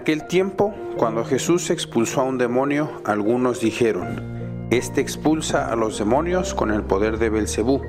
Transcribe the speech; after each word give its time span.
Aquel 0.00 0.26
tiempo, 0.26 0.74
cuando 0.96 1.26
Jesús 1.26 1.68
expulsó 1.68 2.22
a 2.22 2.24
un 2.24 2.38
demonio, 2.38 3.02
algunos 3.04 3.60
dijeron: 3.60 4.66
Este 4.70 5.02
expulsa 5.02 5.70
a 5.70 5.76
los 5.76 5.98
demonios 5.98 6.54
con 6.54 6.70
el 6.70 6.82
poder 6.82 7.18
de 7.18 7.28
Belcebú, 7.28 7.82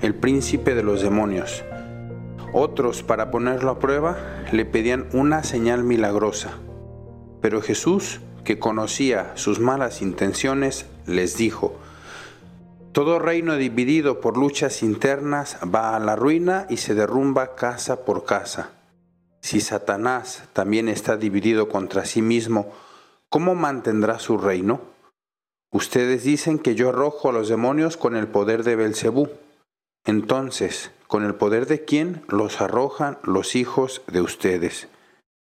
el 0.00 0.14
príncipe 0.14 0.76
de 0.76 0.84
los 0.84 1.02
demonios. 1.02 1.64
Otros, 2.52 3.02
para 3.02 3.32
ponerlo 3.32 3.72
a 3.72 3.80
prueba, 3.80 4.16
le 4.52 4.66
pedían 4.66 5.08
una 5.12 5.42
señal 5.42 5.82
milagrosa. 5.82 6.50
Pero 7.40 7.60
Jesús, 7.60 8.20
que 8.44 8.60
conocía 8.60 9.32
sus 9.34 9.58
malas 9.58 10.00
intenciones, 10.00 10.86
les 11.06 11.36
dijo: 11.36 11.76
Todo 12.92 13.18
reino 13.18 13.56
dividido 13.56 14.20
por 14.20 14.36
luchas 14.36 14.84
internas 14.84 15.58
va 15.64 15.96
a 15.96 15.98
la 15.98 16.14
ruina 16.14 16.66
y 16.70 16.76
se 16.76 16.94
derrumba 16.94 17.56
casa 17.56 18.04
por 18.04 18.24
casa. 18.24 18.77
Si 19.48 19.62
Satanás 19.62 20.42
también 20.52 20.90
está 20.90 21.16
dividido 21.16 21.70
contra 21.70 22.04
sí 22.04 22.20
mismo, 22.20 22.70
¿cómo 23.30 23.54
mantendrá 23.54 24.18
su 24.18 24.36
reino? 24.36 24.82
Ustedes 25.72 26.22
dicen 26.22 26.58
que 26.58 26.74
yo 26.74 26.90
arrojo 26.90 27.30
a 27.30 27.32
los 27.32 27.48
demonios 27.48 27.96
con 27.96 28.14
el 28.14 28.28
poder 28.28 28.62
de 28.62 28.76
Belcebú. 28.76 29.30
Entonces, 30.04 30.90
¿con 31.06 31.24
el 31.24 31.34
poder 31.34 31.64
de 31.64 31.86
quién 31.86 32.26
los 32.28 32.60
arrojan 32.60 33.16
los 33.22 33.56
hijos 33.56 34.02
de 34.06 34.20
ustedes? 34.20 34.88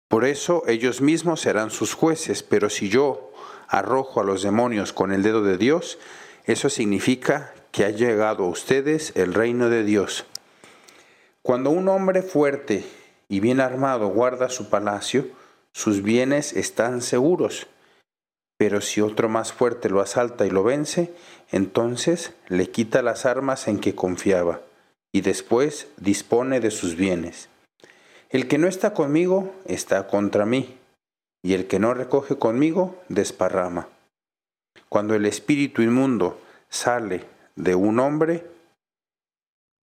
Por 0.06 0.24
eso 0.24 0.62
ellos 0.68 1.00
mismos 1.00 1.40
serán 1.40 1.72
sus 1.72 1.92
jueces, 1.92 2.44
pero 2.44 2.70
si 2.70 2.88
yo 2.88 3.32
arrojo 3.66 4.20
a 4.20 4.24
los 4.24 4.40
demonios 4.42 4.92
con 4.92 5.10
el 5.10 5.24
dedo 5.24 5.42
de 5.42 5.58
Dios, 5.58 5.98
eso 6.44 6.70
significa 6.70 7.54
que 7.72 7.84
ha 7.84 7.90
llegado 7.90 8.44
a 8.44 8.50
ustedes 8.50 9.10
el 9.16 9.34
reino 9.34 9.68
de 9.68 9.82
Dios. 9.82 10.26
Cuando 11.42 11.70
un 11.70 11.88
hombre 11.88 12.22
fuerte 12.22 12.84
y 13.28 13.40
bien 13.40 13.60
armado 13.60 14.08
guarda 14.08 14.48
su 14.48 14.68
palacio, 14.68 15.26
sus 15.72 16.02
bienes 16.02 16.52
están 16.52 17.02
seguros. 17.02 17.66
Pero 18.58 18.80
si 18.80 19.00
otro 19.00 19.28
más 19.28 19.52
fuerte 19.52 19.90
lo 19.90 20.00
asalta 20.00 20.46
y 20.46 20.50
lo 20.50 20.62
vence, 20.62 21.14
entonces 21.52 22.32
le 22.48 22.70
quita 22.70 23.02
las 23.02 23.26
armas 23.26 23.68
en 23.68 23.78
que 23.78 23.94
confiaba, 23.94 24.62
y 25.12 25.20
después 25.20 25.88
dispone 25.98 26.60
de 26.60 26.70
sus 26.70 26.96
bienes. 26.96 27.48
El 28.30 28.48
que 28.48 28.58
no 28.58 28.66
está 28.66 28.94
conmigo 28.94 29.54
está 29.66 30.06
contra 30.06 30.46
mí, 30.46 30.78
y 31.42 31.54
el 31.54 31.66
que 31.66 31.78
no 31.78 31.94
recoge 31.94 32.36
conmigo 32.38 33.00
desparrama. 33.08 33.88
Cuando 34.88 35.14
el 35.14 35.26
espíritu 35.26 35.82
inmundo 35.82 36.40
sale 36.68 37.24
de 37.54 37.74
un 37.74 38.00
hombre, 38.00 38.46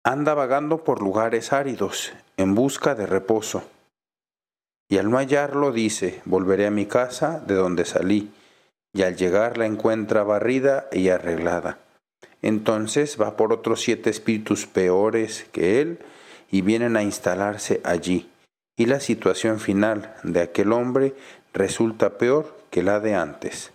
anda 0.04 0.34
vagando 0.34 0.84
por 0.84 1.02
lugares 1.02 1.54
áridos 1.54 2.12
en 2.36 2.56
busca 2.56 2.94
de 2.94 3.06
reposo. 3.06 3.64
Y 4.90 4.98
al 4.98 5.10
no 5.10 5.18
hallarlo 5.18 5.72
dice, 5.72 6.22
volveré 6.26 6.68
a 6.68 6.72
mi 6.72 6.86
casa 6.86 7.40
de 7.40 7.56
donde 7.56 7.86
salí, 7.86 8.32
y 8.94 9.04
al 9.04 9.16
llegar 9.16 9.58
la 9.58 9.66
encuentra 9.66 10.24
barrida 10.24 10.88
y 10.92 11.08
arreglada. 11.10 11.80
Entonces 12.42 13.20
va 13.20 13.38
por 13.38 13.54
otros 13.54 13.82
siete 13.82 14.10
espíritus 14.10 14.68
peores 14.68 15.48
que 15.54 15.80
él 15.82 16.00
y 16.52 16.62
vienen 16.62 16.98
a 16.98 17.04
instalarse 17.04 17.80
allí. 17.86 18.30
Y 18.78 18.88
la 18.88 19.00
situación 19.00 19.60
final 19.60 20.14
de 20.24 20.42
aquel 20.42 20.74
hombre 20.74 21.16
resulta 21.54 22.18
peor 22.18 22.58
que 22.70 22.84
la 22.84 23.00
de 23.00 23.16
antes. 23.16 23.72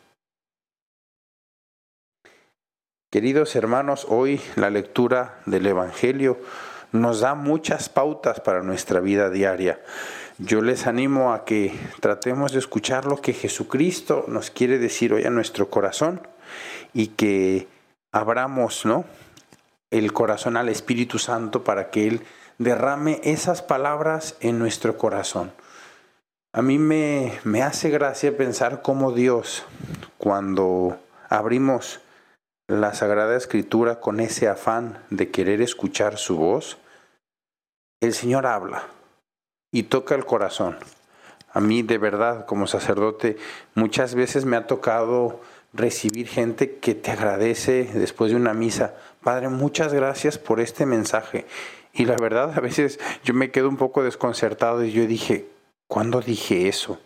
Queridos 3.11 3.57
hermanos, 3.57 4.07
hoy 4.11 4.39
la 4.55 4.69
lectura 4.69 5.41
del 5.47 5.65
Evangelio 5.67 6.39
nos 6.93 7.21
da 7.21 7.35
muchas 7.35 7.89
pautas 7.89 8.41
para 8.41 8.63
nuestra 8.63 9.01
vida 9.01 9.31
diaria. 9.31 9.81
Yo 10.37 10.61
les 10.61 10.87
animo 10.87 11.33
a 11.33 11.47
que 11.47 11.73
tratemos 12.01 12.53
de 12.53 12.59
escuchar 12.59 13.07
lo 13.07 13.17
que 13.23 13.33
Jesucristo 13.33 14.27
nos 14.29 14.51
quiere 14.51 14.77
decir 14.77 15.15
hoy 15.15 15.25
a 15.25 15.31
nuestro 15.31 15.71
corazón 15.71 16.21
y 16.93 17.07
que 17.07 17.67
abramos, 18.13 18.85
¿no? 18.85 19.07
el 19.91 20.13
corazón 20.13 20.59
al 20.59 20.69
Espíritu 20.69 21.19
Santo 21.19 21.65
para 21.65 21.89
que 21.89 22.09
Él 22.09 22.21
derrame 22.59 23.23
esas 23.25 23.63
palabras 23.63 24.37
en 24.41 24.59
nuestro 24.59 24.99
corazón. 24.99 25.51
A 26.53 26.61
mí 26.61 26.79
me, 26.79 27.33
me 27.45 27.63
hace 27.63 27.89
gracia 27.89 28.37
pensar 28.37 28.83
cómo 28.83 29.13
Dios, 29.13 29.65
cuando 30.19 30.99
abrimos 31.31 32.03
la 32.69 32.93
Sagrada 32.93 33.35
Escritura 33.35 33.99
con 33.99 34.21
ese 34.21 34.47
afán 34.47 34.99
de 35.09 35.31
querer 35.31 35.63
escuchar 35.63 36.19
su 36.19 36.37
voz, 36.37 36.77
el 38.01 38.13
Señor 38.13 38.45
habla 38.47 38.85
y 39.73 39.85
toca 39.85 40.15
el 40.15 40.27
corazón. 40.27 40.77
A 41.51 41.61
mí 41.61 41.83
de 41.83 41.97
verdad 41.97 42.45
como 42.45 42.67
sacerdote 42.67 43.39
muchas 43.75 44.15
veces 44.15 44.45
me 44.45 44.59
ha 44.59 44.67
tocado 44.67 45.41
recibir 45.73 46.29
gente 46.29 46.77
que 46.77 46.95
te 46.95 47.11
agradece 47.11 47.89
después 47.95 48.31
de 48.31 48.37
una 48.37 48.53
misa. 48.53 48.95
Padre, 49.23 49.49
muchas 49.49 49.95
gracias 49.95 50.37
por 50.37 50.61
este 50.61 50.85
mensaje. 50.85 51.47
Y 51.95 52.05
la 52.05 52.17
verdad 52.17 52.53
a 52.55 52.61
veces 52.61 53.01
yo 53.25 53.33
me 53.33 53.51
quedo 53.51 53.71
un 53.71 53.79
poco 53.79 54.03
desconcertado 54.03 54.85
y 54.85 54.93
yo 54.93 55.07
dije, 55.07 55.49
¿cuándo 55.87 56.21
dije 56.21 56.69
eso? 56.69 57.01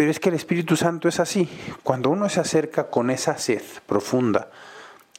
Pero 0.00 0.10
es 0.10 0.18
que 0.18 0.30
el 0.30 0.34
Espíritu 0.34 0.76
Santo 0.76 1.08
es 1.08 1.20
así. 1.20 1.46
Cuando 1.82 2.08
uno 2.08 2.30
se 2.30 2.40
acerca 2.40 2.88
con 2.88 3.10
esa 3.10 3.36
sed 3.36 3.60
profunda 3.84 4.50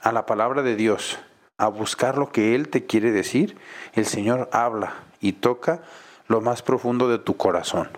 a 0.02 0.12
la 0.12 0.26
palabra 0.26 0.64
de 0.64 0.76
Dios, 0.76 1.20
a 1.60 1.68
buscar 1.68 2.18
lo 2.18 2.32
que 2.32 2.56
Él 2.56 2.68
te 2.70 2.88
quiere 2.88 3.12
decir, 3.12 3.58
el 3.94 4.08
Señor 4.08 4.50
habla 4.52 4.96
y 5.20 5.34
toca 5.34 5.84
lo 6.28 6.42
más 6.42 6.64
profundo 6.64 7.08
de 7.10 7.20
tu 7.20 7.38
corazón. 7.38 7.90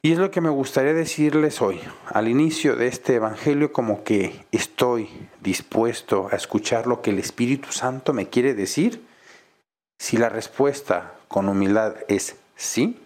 Y 0.00 0.12
es 0.12 0.18
lo 0.18 0.30
que 0.30 0.40
me 0.40 0.48
gustaría 0.48 0.94
decirles 0.94 1.60
hoy, 1.60 1.80
al 2.06 2.28
inicio 2.28 2.76
de 2.76 2.86
este 2.86 3.16
Evangelio, 3.16 3.72
como 3.72 4.04
que 4.04 4.44
estoy 4.52 5.10
dispuesto 5.40 6.28
a 6.30 6.36
escuchar 6.36 6.86
lo 6.86 7.02
que 7.02 7.10
el 7.10 7.18
Espíritu 7.18 7.72
Santo 7.72 8.12
me 8.12 8.28
quiere 8.28 8.54
decir. 8.54 9.04
Si 9.98 10.18
la 10.18 10.28
respuesta 10.28 11.14
con 11.26 11.48
humildad 11.48 11.96
es 12.06 12.36
sí, 12.54 13.02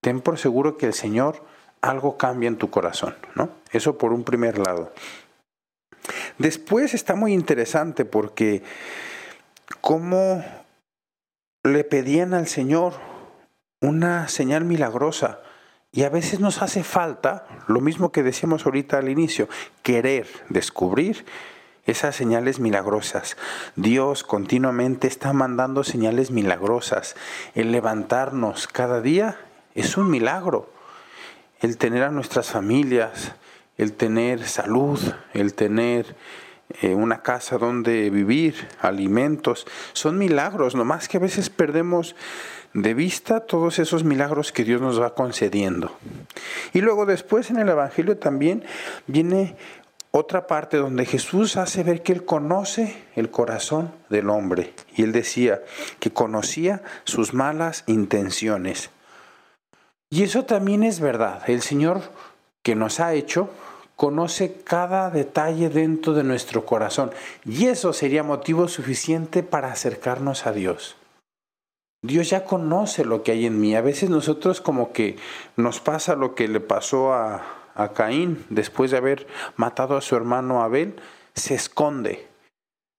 ten 0.00 0.20
por 0.20 0.36
seguro 0.36 0.76
que 0.76 0.86
el 0.86 0.94
Señor 0.94 1.51
algo 1.82 2.16
cambia 2.16 2.48
en 2.48 2.56
tu 2.56 2.70
corazón, 2.70 3.16
¿no? 3.34 3.50
Eso 3.70 3.98
por 3.98 4.12
un 4.12 4.24
primer 4.24 4.58
lado. 4.58 4.92
Después 6.38 6.94
está 6.94 7.14
muy 7.14 7.32
interesante 7.32 8.04
porque 8.04 8.62
cómo 9.80 10.44
le 11.64 11.84
pedían 11.84 12.34
al 12.34 12.46
Señor 12.46 12.94
una 13.80 14.28
señal 14.28 14.64
milagrosa. 14.64 15.40
Y 15.94 16.04
a 16.04 16.08
veces 16.08 16.40
nos 16.40 16.62
hace 16.62 16.84
falta, 16.84 17.46
lo 17.66 17.80
mismo 17.80 18.12
que 18.12 18.22
decíamos 18.22 18.64
ahorita 18.64 18.96
al 18.96 19.10
inicio, 19.10 19.48
querer 19.82 20.26
descubrir 20.48 21.26
esas 21.84 22.16
señales 22.16 22.60
milagrosas. 22.60 23.36
Dios 23.76 24.24
continuamente 24.24 25.06
está 25.06 25.32
mandando 25.32 25.84
señales 25.84 26.30
milagrosas. 26.30 27.14
El 27.54 27.72
levantarnos 27.72 28.68
cada 28.68 29.02
día 29.02 29.36
es 29.74 29.96
un 29.96 30.08
milagro 30.08 30.70
el 31.62 31.78
tener 31.78 32.02
a 32.02 32.10
nuestras 32.10 32.50
familias, 32.50 33.32
el 33.78 33.94
tener 33.94 34.46
salud, 34.46 35.00
el 35.32 35.54
tener 35.54 36.14
eh, 36.80 36.94
una 36.94 37.22
casa 37.22 37.56
donde 37.56 38.10
vivir, 38.10 38.68
alimentos, 38.80 39.66
son 39.92 40.18
milagros, 40.18 40.74
nomás 40.74 41.08
que 41.08 41.18
a 41.18 41.20
veces 41.20 41.50
perdemos 41.50 42.16
de 42.74 42.94
vista 42.94 43.40
todos 43.40 43.78
esos 43.78 44.02
milagros 44.02 44.50
que 44.50 44.64
Dios 44.64 44.80
nos 44.80 45.00
va 45.00 45.14
concediendo. 45.14 45.96
Y 46.72 46.80
luego 46.80 47.06
después 47.06 47.50
en 47.50 47.58
el 47.58 47.68
Evangelio 47.68 48.18
también 48.18 48.64
viene 49.06 49.56
otra 50.10 50.46
parte 50.46 50.78
donde 50.78 51.06
Jesús 51.06 51.56
hace 51.56 51.84
ver 51.84 52.02
que 52.02 52.12
Él 52.12 52.24
conoce 52.24 52.96
el 53.14 53.30
corazón 53.30 53.92
del 54.08 54.30
hombre. 54.30 54.74
Y 54.96 55.02
Él 55.02 55.12
decía 55.12 55.62
que 56.00 56.12
conocía 56.12 56.82
sus 57.04 57.34
malas 57.34 57.84
intenciones. 57.86 58.90
Y 60.12 60.24
eso 60.24 60.44
también 60.44 60.82
es 60.82 61.00
verdad. 61.00 61.48
El 61.48 61.62
Señor 61.62 62.02
que 62.62 62.74
nos 62.74 63.00
ha 63.00 63.14
hecho 63.14 63.48
conoce 63.96 64.60
cada 64.62 65.08
detalle 65.08 65.70
dentro 65.70 66.12
de 66.12 66.22
nuestro 66.22 66.66
corazón. 66.66 67.10
Y 67.46 67.68
eso 67.68 67.94
sería 67.94 68.22
motivo 68.22 68.68
suficiente 68.68 69.42
para 69.42 69.72
acercarnos 69.72 70.46
a 70.46 70.52
Dios. 70.52 70.96
Dios 72.02 72.28
ya 72.28 72.44
conoce 72.44 73.06
lo 73.06 73.22
que 73.22 73.32
hay 73.32 73.46
en 73.46 73.58
mí. 73.58 73.74
A 73.74 73.80
veces 73.80 74.10
nosotros 74.10 74.60
como 74.60 74.92
que 74.92 75.16
nos 75.56 75.80
pasa 75.80 76.14
lo 76.14 76.34
que 76.34 76.46
le 76.46 76.60
pasó 76.60 77.14
a, 77.14 77.58
Caín 77.94 78.44
después 78.50 78.90
de 78.90 78.98
haber 78.98 79.26
matado 79.56 79.96
a 79.96 80.02
su 80.02 80.14
hermano 80.14 80.62
Abel, 80.62 80.96
se 81.34 81.54
esconde. 81.54 82.28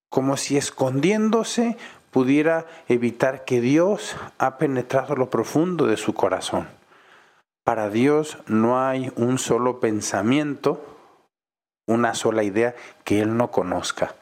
Como 0.10 0.36
si 0.36 0.58
escondiéndose 0.58 1.78
pudiera 2.10 2.66
evitar 2.88 3.46
que 3.46 3.62
Dios 3.62 4.16
ha 4.40 4.58
penetrado 4.58 5.16
lo 5.16 5.30
profundo 5.30 5.86
de 5.86 5.98
su 5.98 6.16
corazón. 6.16 6.68
Para 7.64 7.90
Dios 7.90 8.38
no 8.48 8.80
hay 8.86 9.12
un 9.16 9.38
solo 9.38 9.80
pensamiento, 9.80 10.84
una 11.88 12.14
sola 12.14 12.44
idea 12.44 12.76
que 13.04 13.22
Él 13.22 13.38
no 13.38 13.52
conozca. 13.52 14.16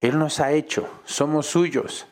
Él 0.00 0.18
nos 0.18 0.40
ha 0.40 0.52
hecho, 0.52 0.88
somos 1.04 1.46
suyos. 1.46 2.06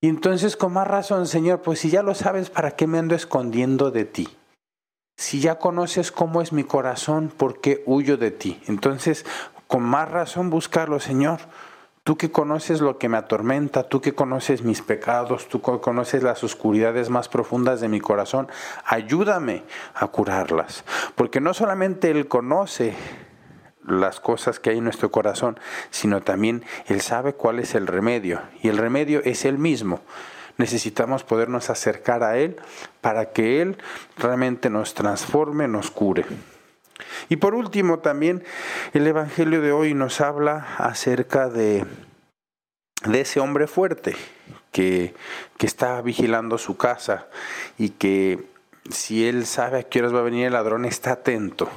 Y 0.00 0.08
entonces 0.08 0.56
con 0.56 0.74
más 0.74 0.86
razón, 0.86 1.26
Señor, 1.26 1.62
pues 1.62 1.80
si 1.80 1.90
ya 1.90 2.02
lo 2.02 2.14
sabes, 2.14 2.50
¿para 2.50 2.72
qué 2.72 2.86
me 2.86 2.98
ando 2.98 3.14
escondiendo 3.14 3.90
de 3.90 4.04
ti? 4.04 4.28
Si 5.16 5.40
ya 5.40 5.58
conoces 5.58 6.12
cómo 6.12 6.42
es 6.42 6.52
mi 6.52 6.64
corazón, 6.64 7.32
¿por 7.34 7.60
qué 7.60 7.82
huyo 7.86 8.16
de 8.18 8.30
ti? 8.30 8.60
Entonces, 8.68 9.26
con 9.66 9.82
más 9.82 10.08
razón 10.08 10.50
buscarlo, 10.50 11.00
Señor. 11.00 11.40
Tú 12.08 12.16
que 12.16 12.30
conoces 12.30 12.80
lo 12.80 12.96
que 12.96 13.10
me 13.10 13.18
atormenta, 13.18 13.82
tú 13.82 14.00
que 14.00 14.14
conoces 14.14 14.62
mis 14.62 14.80
pecados, 14.80 15.46
tú 15.46 15.60
que 15.60 15.78
conoces 15.78 16.22
las 16.22 16.42
oscuridades 16.42 17.10
más 17.10 17.28
profundas 17.28 17.82
de 17.82 17.88
mi 17.88 18.00
corazón, 18.00 18.48
ayúdame 18.86 19.62
a 19.92 20.06
curarlas. 20.06 20.84
Porque 21.16 21.42
no 21.42 21.52
solamente 21.52 22.10
Él 22.10 22.26
conoce 22.26 22.94
las 23.86 24.20
cosas 24.20 24.58
que 24.58 24.70
hay 24.70 24.78
en 24.78 24.84
nuestro 24.84 25.10
corazón, 25.10 25.60
sino 25.90 26.22
también 26.22 26.64
Él 26.86 27.02
sabe 27.02 27.34
cuál 27.34 27.58
es 27.58 27.74
el 27.74 27.86
remedio. 27.86 28.40
Y 28.62 28.68
el 28.68 28.78
remedio 28.78 29.20
es 29.22 29.44
Él 29.44 29.58
mismo. 29.58 30.00
Necesitamos 30.56 31.24
podernos 31.24 31.68
acercar 31.68 32.22
a 32.22 32.38
Él 32.38 32.56
para 33.02 33.32
que 33.32 33.60
Él 33.60 33.76
realmente 34.16 34.70
nos 34.70 34.94
transforme, 34.94 35.68
nos 35.68 35.90
cure. 35.90 36.24
Y 37.28 37.36
por 37.36 37.54
último, 37.54 37.98
también 37.98 38.44
el 38.92 39.06
Evangelio 39.06 39.60
de 39.60 39.72
hoy 39.72 39.94
nos 39.94 40.20
habla 40.20 40.76
acerca 40.78 41.48
de, 41.48 41.84
de 43.04 43.20
ese 43.20 43.40
hombre 43.40 43.66
fuerte 43.66 44.16
que, 44.72 45.14
que 45.56 45.66
está 45.66 46.00
vigilando 46.00 46.58
su 46.58 46.76
casa 46.76 47.26
y 47.76 47.90
que 47.90 48.46
si 48.90 49.26
él 49.26 49.46
sabe 49.46 49.78
a 49.78 49.82
qué 49.82 50.00
horas 50.00 50.14
va 50.14 50.20
a 50.20 50.22
venir 50.22 50.46
el 50.46 50.52
ladrón, 50.54 50.84
está 50.84 51.12
atento. 51.12 51.68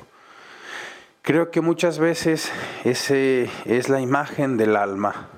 Creo 1.22 1.52
que 1.52 1.62
muchas 1.62 2.00
veces 2.00 2.52
ese 2.84 3.50
es 3.66 3.90
la 3.90 4.02
imagen 4.02 4.58
del 4.58 4.76
alma. 4.76 5.30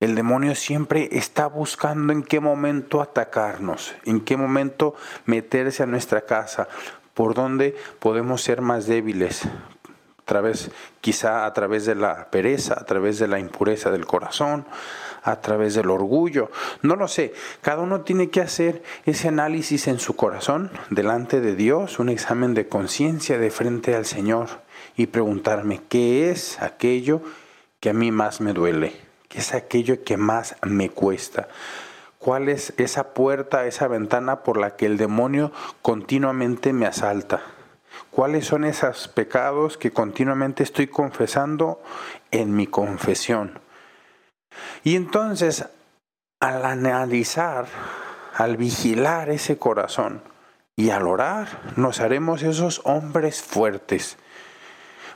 El 0.00 0.14
demonio 0.14 0.54
siempre 0.54 1.08
está 1.12 1.46
buscando 1.46 2.12
en 2.12 2.22
qué 2.22 2.40
momento 2.40 3.02
atacarnos, 3.02 3.94
en 4.04 4.20
qué 4.20 4.36
momento 4.36 4.94
meterse 5.26 5.82
a 5.82 5.86
nuestra 5.86 6.22
casa, 6.22 6.68
por 7.14 7.34
dónde 7.34 7.76
podemos 7.98 8.42
ser 8.42 8.60
más 8.60 8.86
débiles, 8.86 9.42
quizá 11.00 11.46
a 11.46 11.52
través 11.52 11.86
de 11.86 11.94
la 11.94 12.30
pereza, 12.30 12.74
a 12.74 12.84
través 12.84 13.18
de 13.18 13.28
la 13.28 13.38
impureza 13.38 13.90
del 13.90 14.06
corazón, 14.06 14.66
a 15.22 15.40
través 15.40 15.74
del 15.74 15.90
orgullo. 15.90 16.50
No 16.82 16.96
lo 16.96 17.08
sé, 17.08 17.32
cada 17.62 17.82
uno 17.82 18.02
tiene 18.02 18.30
que 18.30 18.40
hacer 18.40 18.82
ese 19.04 19.28
análisis 19.28 19.88
en 19.88 19.98
su 19.98 20.16
corazón 20.16 20.70
delante 20.90 21.40
de 21.40 21.54
Dios, 21.54 21.98
un 21.98 22.08
examen 22.08 22.54
de 22.54 22.68
conciencia 22.68 23.38
de 23.38 23.50
frente 23.50 23.94
al 23.94 24.04
Señor 24.04 24.48
y 24.96 25.06
preguntarme 25.06 25.80
qué 25.88 26.30
es 26.30 26.60
aquello 26.60 27.20
que 27.80 27.90
a 27.90 27.94
mí 27.94 28.10
más 28.10 28.40
me 28.40 28.52
duele, 28.52 28.94
qué 29.28 29.38
es 29.38 29.54
aquello 29.54 30.02
que 30.04 30.16
más 30.16 30.56
me 30.62 30.90
cuesta. 30.90 31.48
¿Cuál 32.18 32.48
es 32.48 32.74
esa 32.78 33.14
puerta, 33.14 33.66
esa 33.66 33.86
ventana 33.86 34.42
por 34.42 34.58
la 34.58 34.74
que 34.74 34.86
el 34.86 34.96
demonio 34.96 35.52
continuamente 35.82 36.72
me 36.72 36.86
asalta? 36.86 37.42
¿Cuáles 38.18 38.46
son 38.46 38.64
esos 38.64 39.06
pecados 39.06 39.78
que 39.78 39.92
continuamente 39.92 40.64
estoy 40.64 40.88
confesando 40.88 41.80
en 42.32 42.52
mi 42.52 42.66
confesión? 42.66 43.60
Y 44.82 44.96
entonces, 44.96 45.66
al 46.40 46.64
analizar, 46.64 47.66
al 48.34 48.56
vigilar 48.56 49.30
ese 49.30 49.56
corazón 49.56 50.20
y 50.74 50.90
al 50.90 51.06
orar, 51.06 51.46
nos 51.76 52.00
haremos 52.00 52.42
esos 52.42 52.80
hombres 52.82 53.40
fuertes 53.40 54.18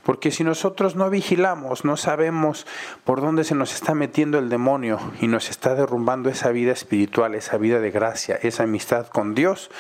porque 0.05 0.31
si 0.31 0.45
nosotros 0.45 0.97
no 0.97 1.11
vigilamos, 1.11 1.85
no 1.85 1.97
sabemos 1.97 2.67
por 3.05 3.21
dónde 3.21 3.45
se 3.45 3.55
nos 3.55 3.73
está 3.73 3.95
metiendo 3.95 4.39
el 4.39 4.49
demonio 4.49 4.99
y 5.21 5.27
nos 5.29 5.49
está 5.51 5.75
derrumbando 5.75 6.29
esa 6.29 6.51
vida 6.51 6.73
espiritual, 6.73 7.35
esa 7.35 7.57
vida 7.57 7.79
de 7.81 7.91
gracia, 7.93 8.39
esa 8.43 8.65
amistad 8.65 9.07
con 9.07 9.35
Dios, 9.37 9.71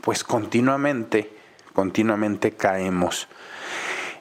pues 0.00 0.22
continuamente, 0.22 1.41
continuamente 1.72 2.52
caemos. 2.52 3.28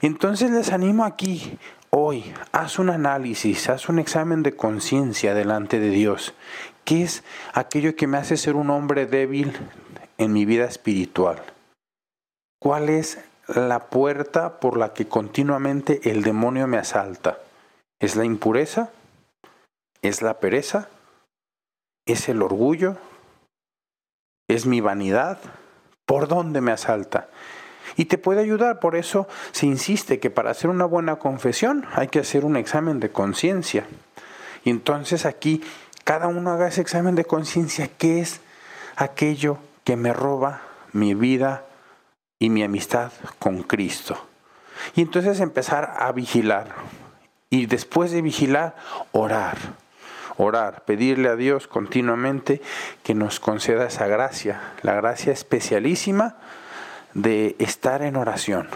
Entonces 0.01 0.51
les 0.51 0.71
animo 0.71 1.05
aquí, 1.05 1.57
hoy, 1.89 2.33
haz 2.51 2.79
un 2.79 2.89
análisis, 2.89 3.69
haz 3.69 3.89
un 3.89 3.99
examen 3.99 4.43
de 4.43 4.55
conciencia 4.55 5.33
delante 5.33 5.79
de 5.79 5.89
Dios. 5.89 6.33
¿Qué 6.85 7.03
es 7.03 7.23
aquello 7.53 7.95
que 7.95 8.07
me 8.07 8.17
hace 8.17 8.37
ser 8.37 8.55
un 8.55 8.69
hombre 8.69 9.05
débil 9.05 9.53
en 10.17 10.33
mi 10.33 10.45
vida 10.45 10.65
espiritual? 10.65 11.41
¿Cuál 12.59 12.89
es 12.89 13.19
la 13.55 13.89
puerta 13.89 14.59
por 14.59 14.77
la 14.77 14.93
que 14.93 15.07
continuamente 15.07 16.09
el 16.09 16.23
demonio 16.23 16.67
me 16.67 16.77
asalta. 16.77 17.39
¿Es 17.99 18.15
la 18.15 18.25
impureza? 18.25 18.91
¿Es 20.01 20.21
la 20.21 20.39
pereza? 20.39 20.89
¿Es 22.05 22.29
el 22.29 22.41
orgullo? 22.41 22.97
¿Es 24.47 24.65
mi 24.65 24.81
vanidad? 24.81 25.39
¿Por 26.11 26.27
dónde 26.27 26.59
me 26.59 26.73
asalta? 26.73 27.29
Y 27.95 28.03
te 28.03 28.17
puede 28.17 28.41
ayudar, 28.41 28.81
por 28.81 28.97
eso 28.97 29.29
se 29.53 29.65
insiste 29.65 30.19
que 30.19 30.29
para 30.29 30.51
hacer 30.51 30.69
una 30.69 30.83
buena 30.83 31.15
confesión 31.15 31.85
hay 31.93 32.09
que 32.09 32.19
hacer 32.19 32.43
un 32.43 32.57
examen 32.57 32.99
de 32.99 33.13
conciencia. 33.13 33.85
Y 34.65 34.71
entonces 34.71 35.25
aquí 35.25 35.63
cada 36.03 36.27
uno 36.27 36.51
haga 36.51 36.67
ese 36.67 36.81
examen 36.81 37.15
de 37.15 37.23
conciencia, 37.23 37.89
¿qué 37.97 38.19
es 38.19 38.41
aquello 38.97 39.57
que 39.85 39.95
me 39.95 40.11
roba 40.11 40.63
mi 40.91 41.13
vida 41.13 41.63
y 42.39 42.49
mi 42.49 42.61
amistad 42.61 43.13
con 43.39 43.63
Cristo. 43.63 44.17
Y 44.95 45.01
entonces 45.03 45.39
empezar 45.39 45.95
a 45.97 46.11
vigilar. 46.11 46.75
Y 47.49 47.67
después 47.67 48.11
de 48.11 48.21
vigilar, 48.21 48.75
orar. 49.13 49.55
Orar, 50.37 50.83
pedirle 50.85 51.29
a 51.29 51.35
Dios 51.35 51.67
continuamente 51.67 52.61
que 53.03 53.13
nos 53.13 53.39
conceda 53.39 53.87
esa 53.87 54.07
gracia, 54.07 54.61
la 54.81 54.93
gracia 54.93 55.33
especialísima 55.33 56.37
de 57.13 57.55
estar 57.59 58.01
en 58.01 58.15
oración. 58.15 58.67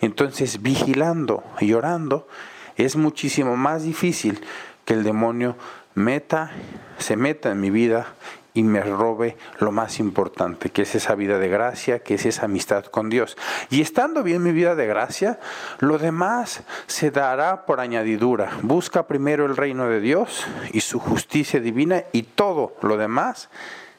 Entonces, 0.00 0.62
vigilando 0.62 1.44
y 1.60 1.72
orando 1.72 2.28
es 2.76 2.96
muchísimo 2.96 3.56
más 3.56 3.82
difícil 3.82 4.40
que 4.84 4.94
el 4.94 5.04
demonio 5.04 5.56
meta, 5.94 6.50
se 6.98 7.16
meta 7.16 7.50
en 7.50 7.60
mi 7.60 7.70
vida 7.70 8.14
y 8.54 8.62
me 8.62 8.82
robe 8.82 9.36
lo 9.58 9.72
más 9.72 9.98
importante, 10.00 10.70
que 10.70 10.82
es 10.82 10.94
esa 10.94 11.14
vida 11.14 11.38
de 11.38 11.48
gracia, 11.48 12.00
que 12.00 12.14
es 12.14 12.26
esa 12.26 12.46
amistad 12.46 12.84
con 12.86 13.08
Dios. 13.08 13.36
Y 13.70 13.80
estando 13.80 14.22
bien 14.22 14.42
mi 14.42 14.52
vida 14.52 14.74
de 14.74 14.86
gracia, 14.86 15.38
lo 15.78 15.98
demás 15.98 16.62
se 16.86 17.10
dará 17.10 17.66
por 17.66 17.80
añadidura. 17.80 18.50
Busca 18.62 19.06
primero 19.06 19.46
el 19.46 19.56
reino 19.56 19.88
de 19.88 20.00
Dios 20.00 20.46
y 20.72 20.80
su 20.80 20.98
justicia 20.98 21.60
divina 21.60 22.04
y 22.12 22.22
todo 22.22 22.76
lo 22.82 22.96
demás 22.96 23.50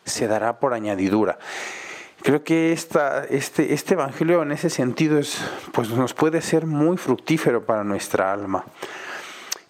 se 0.05 0.27
dará 0.27 0.59
por 0.59 0.73
añadidura. 0.73 1.37
Creo 2.23 2.43
que 2.43 2.71
esta, 2.71 3.23
este, 3.25 3.73
este 3.73 3.95
evangelio 3.95 4.43
en 4.43 4.51
ese 4.51 4.69
sentido 4.69 5.17
es, 5.17 5.43
pues 5.71 5.89
nos 5.89 6.13
puede 6.13 6.41
ser 6.41 6.67
muy 6.67 6.97
fructífero 6.97 7.65
para 7.65 7.83
nuestra 7.83 8.31
alma 8.31 8.63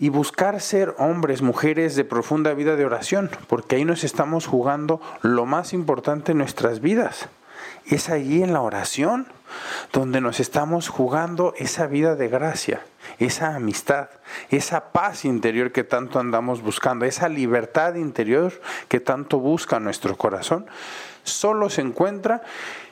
y 0.01 0.10
buscar 0.10 0.60
ser 0.62 0.96
hombres, 0.98 1.43
mujeres 1.43 1.96
de 1.96 2.03
profunda 2.03 2.55
vida 2.55 2.75
de 2.75 2.86
oración, 2.86 3.29
porque 3.48 3.75
ahí 3.75 3.86
nos 3.86 4.03
estamos 4.03 4.48
jugando 4.48 5.00
lo 5.22 5.46
más 5.46 5.74
importante 5.74 6.31
en 6.31 6.39
nuestras 6.39 6.81
vidas. 6.81 7.29
Es 7.86 8.10
allí 8.10 8.41
en 8.41 8.51
la 8.51 8.62
oración 8.62 9.27
donde 9.93 10.20
nos 10.20 10.39
estamos 10.39 10.89
jugando 10.89 11.53
esa 11.55 11.86
vida 11.86 12.15
de 12.15 12.29
gracia, 12.29 12.81
esa 13.20 13.53
amistad, 13.53 14.10
esa 14.50 14.91
paz 14.91 15.24
interior 15.24 15.72
que 15.72 15.84
tanto 15.84 16.20
andamos 16.20 16.63
buscando, 16.63 17.05
esa 17.05 17.29
libertad 17.29 17.93
interior 17.93 18.60
que 18.88 19.00
tanto 19.00 19.38
busca 19.38 19.79
nuestro 19.79 20.17
corazón, 20.17 20.65
solo 21.24 21.70
se 21.70 21.81
encuentra 21.81 22.41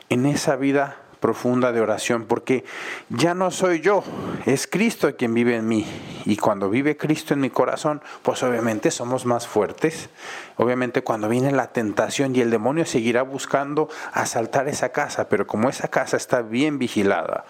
en 0.09 0.27
esa 0.27 0.55
vida 0.57 0.97
profunda 1.19 1.71
de 1.71 1.81
oración, 1.81 2.25
porque 2.25 2.63
ya 3.09 3.33
no 3.33 3.51
soy 3.51 3.81
yo, 3.81 4.03
es 4.45 4.67
Cristo 4.67 5.15
quien 5.15 5.33
vive 5.33 5.55
en 5.55 5.67
mí. 5.67 5.85
Y 6.25 6.37
cuando 6.37 6.69
vive 6.69 6.97
Cristo 6.97 7.33
en 7.33 7.39
mi 7.39 7.49
corazón, 7.49 8.01
pues 8.23 8.43
obviamente 8.43 8.91
somos 8.91 9.25
más 9.25 9.47
fuertes. 9.47 10.09
Obviamente 10.57 11.01
cuando 11.01 11.29
viene 11.29 11.51
la 11.51 11.67
tentación 11.67 12.35
y 12.35 12.41
el 12.41 12.51
demonio 12.51 12.85
seguirá 12.85 13.23
buscando 13.23 13.89
asaltar 14.11 14.67
esa 14.67 14.89
casa, 14.89 15.29
pero 15.29 15.47
como 15.47 15.69
esa 15.69 15.87
casa 15.87 16.17
está 16.17 16.41
bien 16.41 16.77
vigilada, 16.77 17.45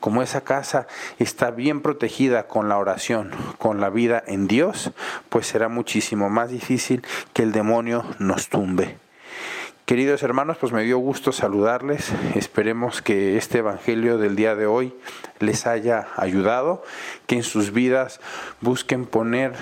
como 0.00 0.22
esa 0.22 0.42
casa 0.42 0.86
está 1.18 1.50
bien 1.50 1.80
protegida 1.82 2.46
con 2.46 2.68
la 2.68 2.78
oración, 2.78 3.32
con 3.58 3.80
la 3.80 3.90
vida 3.90 4.22
en 4.26 4.46
Dios, 4.46 4.92
pues 5.28 5.46
será 5.46 5.68
muchísimo 5.68 6.30
más 6.30 6.50
difícil 6.50 7.04
que 7.32 7.42
el 7.42 7.52
demonio 7.52 8.04
nos 8.18 8.48
tumbe. 8.48 8.96
Queridos 9.84 10.22
hermanos, 10.22 10.58
pues 10.58 10.72
me 10.72 10.84
dio 10.84 10.98
gusto 10.98 11.32
saludarles. 11.32 12.12
Esperemos 12.36 13.02
que 13.02 13.36
este 13.36 13.58
Evangelio 13.58 14.16
del 14.16 14.36
día 14.36 14.54
de 14.54 14.66
hoy 14.66 14.94
les 15.40 15.66
haya 15.66 16.06
ayudado, 16.16 16.84
que 17.26 17.34
en 17.34 17.42
sus 17.42 17.72
vidas 17.72 18.20
busquen 18.60 19.06
poner 19.06 19.54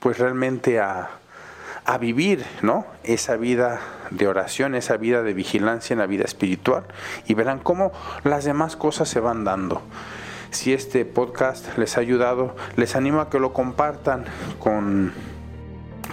pues 0.00 0.18
realmente 0.18 0.80
a, 0.80 1.10
a 1.84 1.98
vivir 1.98 2.44
¿no? 2.62 2.86
esa 3.04 3.36
vida 3.36 3.80
de 4.10 4.26
oración, 4.26 4.74
esa 4.74 4.96
vida 4.96 5.22
de 5.22 5.32
vigilancia 5.32 5.94
en 5.94 6.00
la 6.00 6.06
vida 6.06 6.24
espiritual 6.24 6.82
y 7.28 7.34
verán 7.34 7.60
cómo 7.60 7.92
las 8.24 8.44
demás 8.44 8.74
cosas 8.74 9.08
se 9.08 9.20
van 9.20 9.44
dando. 9.44 9.80
Si 10.50 10.72
este 10.72 11.04
podcast 11.04 11.78
les 11.78 11.96
ha 11.96 12.00
ayudado, 12.00 12.56
les 12.74 12.96
animo 12.96 13.20
a 13.20 13.30
que 13.30 13.38
lo 13.38 13.52
compartan 13.52 14.24
con 14.58 15.12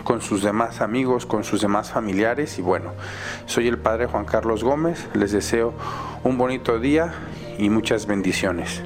con 0.07 0.21
sus 0.21 0.41
demás 0.41 0.79
amigos, 0.79 1.25
con 1.25 1.43
sus 1.43 1.59
demás 1.59 1.91
familiares. 1.91 2.57
Y 2.59 2.61
bueno, 2.61 2.93
soy 3.45 3.67
el 3.67 3.77
Padre 3.77 4.05
Juan 4.05 4.23
Carlos 4.23 4.63
Gómez, 4.63 5.05
les 5.13 5.33
deseo 5.33 5.73
un 6.23 6.37
bonito 6.37 6.79
día 6.79 7.13
y 7.57 7.69
muchas 7.69 8.05
bendiciones. 8.05 8.81